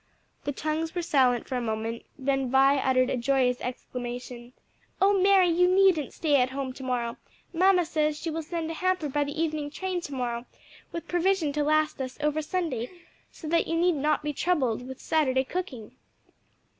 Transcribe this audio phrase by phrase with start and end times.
[0.45, 4.51] The tongues were silent for a moment; then Vi uttered a joyous exclamation.
[4.99, 7.17] "O Mary, you needn't stay at home to morrow!
[7.53, 10.47] mamma says she will send a hamper by the evening train to morrow,
[10.91, 12.89] with provision to last us over Sunday,
[13.31, 15.95] so that you need not be troubled with Saturday cooking."